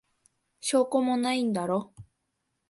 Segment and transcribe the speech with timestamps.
[0.61, 1.93] 証拠もないんだろ。